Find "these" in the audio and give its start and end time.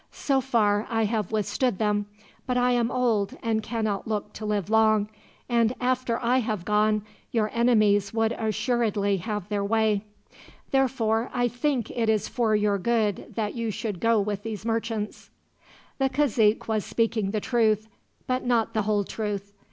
14.41-14.65